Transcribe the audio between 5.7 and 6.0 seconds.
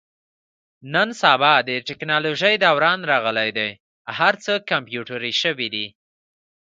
دي.